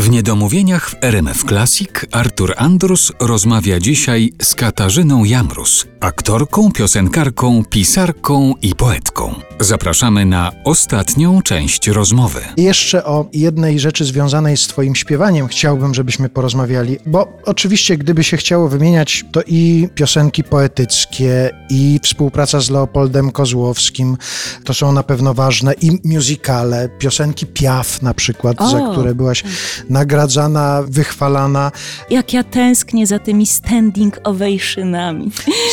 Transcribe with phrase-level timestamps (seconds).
[0.00, 8.54] W Niedomówieniach w RMF Classic Artur Andrus rozmawia dzisiaj z Katarzyną Jamrus, aktorką, piosenkarką, pisarką
[8.62, 9.34] i poetką.
[9.60, 12.40] Zapraszamy na ostatnią część rozmowy.
[12.56, 18.36] Jeszcze o jednej rzeczy związanej z Twoim śpiewaniem chciałbym, żebyśmy porozmawiali, bo oczywiście, gdyby się
[18.36, 24.16] chciało wymieniać, to i piosenki poetyckie, i współpraca z Leopoldem Kozłowskim
[24.64, 28.70] to są na pewno ważne, i musicale, piosenki Piaf na przykład, O.
[28.70, 29.44] za które byłaś
[29.90, 31.72] nagradzana, wychwalana.
[32.10, 35.30] Jak ja tęsknię za tymi standing ovationami.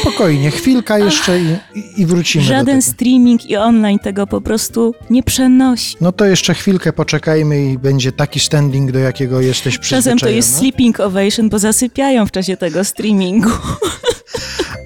[0.00, 1.56] Spokojnie, chwilka jeszcze i,
[1.96, 5.96] i- wrócimy Żaden streaming i online tego po prostu nie przenosi.
[6.00, 10.16] No to jeszcze chwilkę poczekajmy i będzie taki standing, do jakiego jesteś przyzwyczajona.
[10.20, 13.50] Czasem to jest sleeping ovation, bo zasypiają w czasie tego streamingu.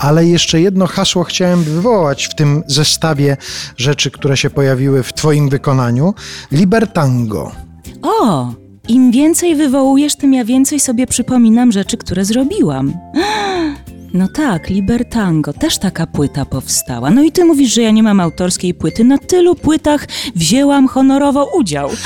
[0.00, 3.36] Ale jeszcze jedno hasło chciałem wywołać w tym zestawie
[3.76, 6.14] rzeczy, które się pojawiły w Twoim wykonaniu.
[6.52, 7.52] Libertango.
[8.02, 8.52] O!
[8.88, 12.92] Im więcej wywołujesz, tym ja więcej sobie przypominam rzeczy, które zrobiłam.
[14.14, 17.10] No tak, Libertango, też taka płyta powstała.
[17.10, 19.04] No i ty mówisz, że ja nie mam autorskiej płyty.
[19.04, 20.06] Na tylu płytach
[20.36, 21.90] wzięłam honorowo udział.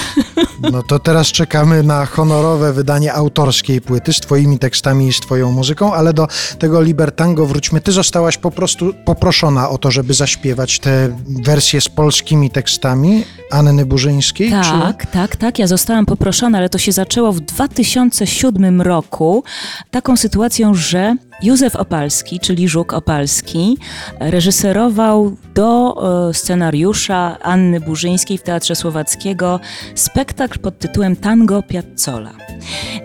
[0.72, 5.53] No to teraz czekamy na honorowe wydanie autorskiej płyty z Twoimi tekstami i z Twoją
[5.53, 6.28] muzyką, ale do
[6.59, 7.81] tego Libertango wróćmy.
[7.81, 13.87] Ty zostałaś po prostu poproszona o to, żeby zaśpiewać tę wersję z polskimi tekstami Anny
[13.87, 14.50] Burzyńskiej.
[14.50, 15.59] Tak, tak, tak.
[15.59, 19.44] Ja zostałam poproszona, ale to się zaczęło w 2007 roku
[19.91, 23.79] taką sytuacją, że Józef Opalski, czyli Żuk Opalski,
[24.21, 25.97] reżyserował do
[26.29, 29.61] e, scenariusza Anny Burzyńskiej w Teatrze Słowackiego
[29.95, 32.33] spektakl pod tytułem Tango Piazzolla.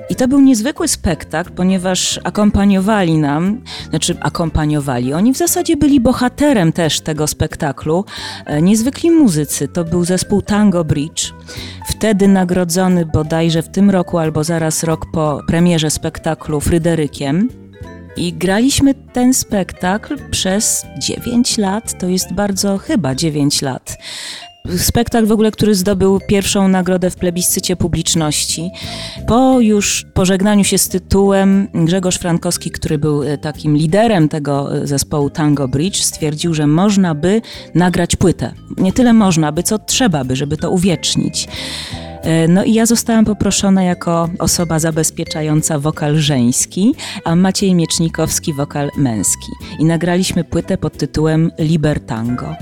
[0.10, 6.72] I to był niezwykły spektakl, ponieważ akompaniowali nam, znaczy akompaniowali, oni w zasadzie byli bohaterem
[6.72, 8.06] też tego spektaklu,
[8.46, 9.68] e, niezwykli muzycy.
[9.68, 11.34] To był zespół Tango Bridge,
[11.88, 17.67] wtedy nagrodzony bodajże w tym roku albo zaraz rok po premierze spektaklu Fryderykiem.
[18.18, 23.98] I graliśmy ten spektakl przez 9 lat, to jest bardzo chyba 9 lat.
[24.78, 28.72] Spektakl w ogóle, który zdobył pierwszą nagrodę w plebiscycie publiczności.
[29.28, 34.88] Po już pożegnaniu się z tytułem, Grzegorz Frankowski, który był e, takim liderem tego e,
[34.88, 37.42] zespołu Tango Bridge, stwierdził, że można by
[37.76, 38.54] nagrać płytę.
[38.78, 41.48] Nie tyle można by, co trzeba by, żeby to uwiecznić.
[42.28, 48.92] E, No i ja zostałam poproszona jako osoba zabezpieczająca wokal żeński, a Maciej Miecznikowski wokal
[48.98, 49.52] męski.
[49.80, 52.56] I nagraliśmy płytę pod tytułem Libertango.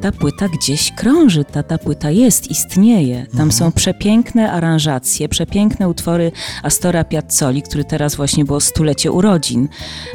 [0.00, 3.26] Ta płyta gdzieś krąży, ta, ta płyta jest, istnieje.
[3.36, 6.32] Tam są przepiękne aranżacje, przepiękne utwory
[6.62, 9.68] Astora Piazzoli, który teraz właśnie było stulecie urodzin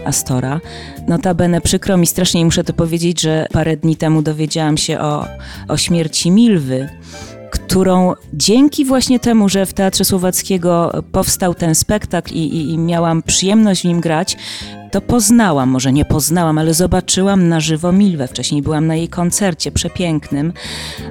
[0.05, 0.61] Astora.
[1.07, 5.25] Notabene przykro mi strasznie muszę to powiedzieć, że parę dni temu dowiedziałam się o,
[5.67, 6.89] o śmierci Milwy
[7.69, 13.23] którą dzięki właśnie temu, że w Teatrze Słowackiego powstał ten spektakl i, i, i miałam
[13.23, 14.37] przyjemność w nim grać,
[14.91, 18.27] to poznałam, może nie poznałam, ale zobaczyłam na żywo Milwę.
[18.27, 20.53] Wcześniej byłam na jej koncercie przepięknym,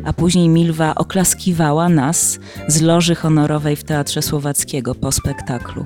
[0.05, 2.39] a później Milwa oklaskiwała nas
[2.69, 5.85] z loży honorowej w Teatrze Słowackiego po spektaklu.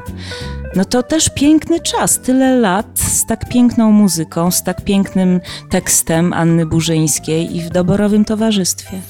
[0.77, 5.41] No to też piękny czas, tyle lat z tak piękną muzyką, z tak pięknym
[5.71, 9.00] tekstem Anny Burzyńskiej i w doborowym towarzystwie.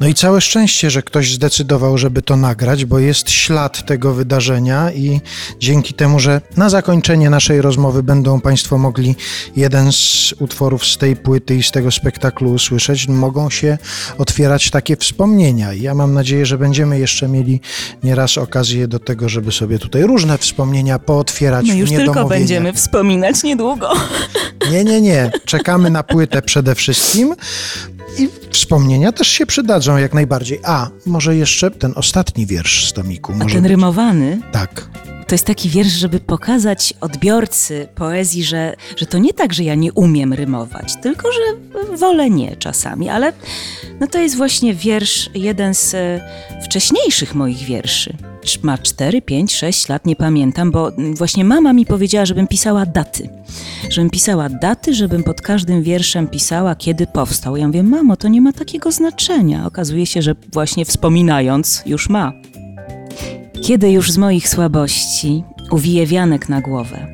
[0.00, 4.92] No i całe szczęście, że ktoś zdecydował, żeby to nagrać, bo jest ślad tego wydarzenia
[4.92, 5.20] i
[5.60, 9.16] dzięki temu, że na zakończenie naszej rozmowy będą Państwo mogli
[9.56, 13.78] jeden z utworów z tej płyty i z tego spektaklu usłyszeć, mogą się
[14.18, 15.74] otwierać takie wspomnienia.
[15.74, 17.60] I ja mam nadzieję, że będziemy jeszcze mieli
[18.02, 23.42] nieraz okazję do tego, żeby sobie tutaj różne wspomnienia pootwierać w już tylko będziemy wspominać
[23.42, 23.92] niedługo.
[24.70, 25.30] Nie, nie, nie.
[25.44, 27.34] Czekamy na płytę przede wszystkim.
[28.18, 30.60] I wspomnienia też się przydadzą jak najbardziej.
[30.64, 33.32] A, może jeszcze ten ostatni wiersz z tomiku.
[33.40, 33.70] A ten być.
[33.70, 34.88] rymowany Tak.
[35.26, 39.74] To jest taki wiersz, żeby pokazać odbiorcy poezji, że, że to nie tak, że ja
[39.74, 41.40] nie umiem rymować, tylko że
[41.96, 43.32] wolę nie czasami, ale
[44.00, 46.20] no to jest właśnie wiersz, jeden z e,
[46.64, 48.16] wcześniejszych moich wierszy.
[48.62, 53.28] Ma 4, 5, 6 lat, nie pamiętam, bo właśnie mama mi powiedziała, żebym pisała daty.
[53.88, 57.56] Żebym pisała daty, żebym pod każdym wierszem pisała, kiedy powstał.
[57.56, 59.66] Ja mówię, mamo, to nie ma takiego znaczenia.
[59.66, 62.32] Okazuje się, że właśnie wspominając już ma.
[63.62, 67.06] Kiedy już z moich słabości uwiję wianek na głowę,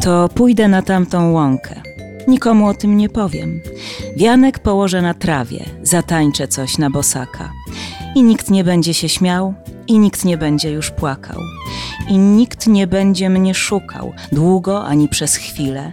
[0.00, 1.82] to pójdę na tamtą łąkę.
[2.28, 3.60] Nikomu o tym nie powiem.
[4.16, 7.50] Wianek położę na trawie, zatańczę coś na bosaka.
[8.14, 9.54] I nikt nie będzie się śmiał,
[9.86, 11.40] i nikt nie będzie już płakał.
[12.08, 15.92] I nikt nie będzie mnie szukał, długo ani przez chwilę,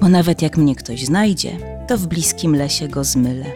[0.00, 1.56] bo nawet jak mnie ktoś znajdzie,
[1.88, 3.46] to w bliskim lesie go zmylę.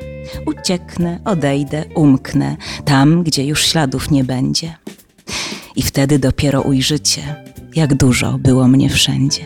[0.47, 4.84] Ucieknę, odejdę, umknę, tam, gdzie już śladów nie będzie.
[5.77, 7.45] I wtedy dopiero ujrzycie,
[7.77, 9.45] jak dużo było mnie wszędzie.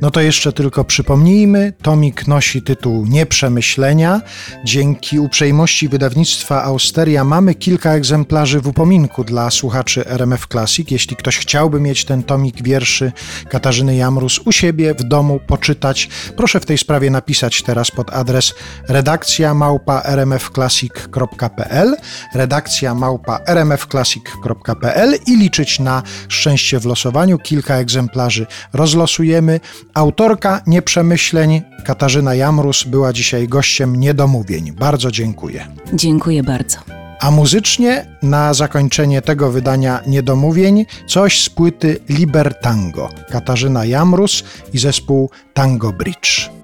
[0.00, 4.20] No to jeszcze tylko przypomnijmy, tomik nosi tytuł Nieprzemyślenia.
[4.64, 10.90] Dzięki uprzejmości wydawnictwa Austeria mamy kilka egzemplarzy w upominku dla słuchaczy RMF Classic.
[10.90, 13.12] Jeśli ktoś chciałby mieć ten tomik wierszy
[13.48, 18.54] Katarzyny Jamrus u siebie w domu poczytać, proszę w tej sprawie napisać teraz pod adres
[18.88, 21.96] redakcja małpa rmfclassic.pl
[22.34, 27.38] redakcja małpa rmfclassic.pl i liczyć na szczęście w losowaniu.
[27.38, 29.60] Kilka egzemplarzy rozlosujemy.
[29.94, 34.72] Autorka nieprzemyśleń Katarzyna Jamrus była dzisiaj gościem niedomówień.
[34.72, 35.66] Bardzo dziękuję.
[35.92, 36.78] Dziękuję bardzo.
[37.20, 45.30] A muzycznie na zakończenie tego wydania niedomówień coś z płyty Libertango Katarzyna Jamrus i zespół
[45.54, 46.59] Tango Bridge.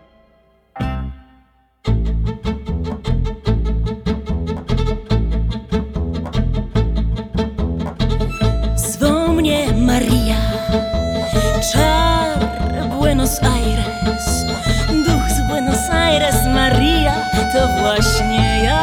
[17.57, 18.83] To właśnie ja.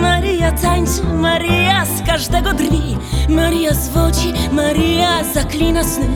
[0.00, 2.96] Maria tańczy, Maria z każdego drwi,
[3.28, 6.08] Maria zwodzi, Maria zaklina sny,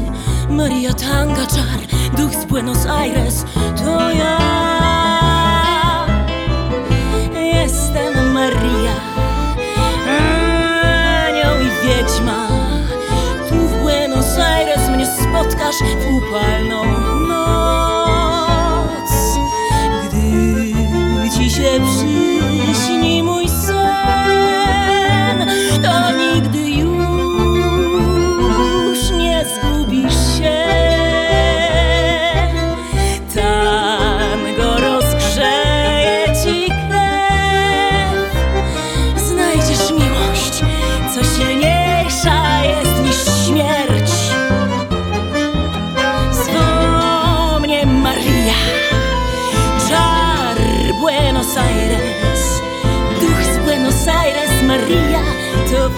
[0.48, 1.80] Maria tanga czar,
[2.16, 3.44] duch z Buenos Aires,
[3.76, 4.81] to ja.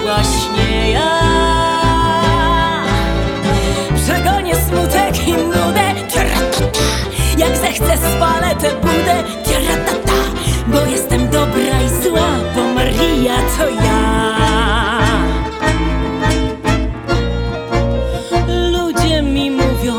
[0.05, 1.21] Właśnie ja.
[3.97, 6.85] Przegonię smutek i nudę, tiaratata.
[7.39, 10.13] jak zechcę spalę tę budę, tiaratata.
[10.67, 14.35] bo jestem dobra i zła, bo Maria to ja.
[18.73, 19.93] Ludzie mi mówią,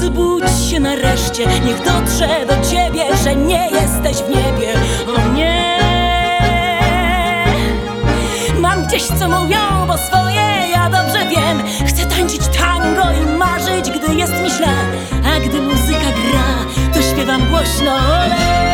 [0.00, 4.74] zbudź się nareszcie, niech dotrze do ciebie, że nie jesteś w niebie.
[9.18, 11.62] Co mówią, bo swoje ja dobrze wiem.
[11.86, 14.74] Chcę tańczyć tango i marzyć, gdy jest mi źle,
[15.24, 17.96] a gdy muzyka gra, to śpiewam głośno.
[17.96, 18.65] Ole.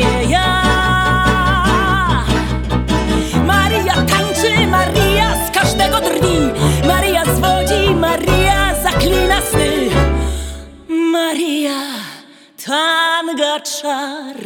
[0.00, 0.48] nie ja.
[3.46, 6.38] Maria tańczy, Maria z każdego drwi.
[6.86, 9.90] Maria zwodzi, Maria zaklina sny.
[10.88, 11.80] Maria
[12.66, 14.36] tanga czar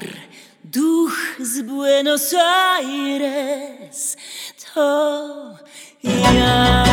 [0.64, 2.34] Duch z Buenos
[2.78, 4.16] Aires
[4.74, 5.54] to
[6.02, 6.84] ja.